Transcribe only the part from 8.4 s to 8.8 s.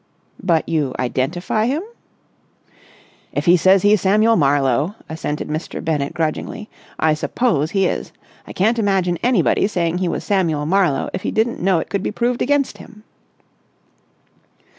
I can't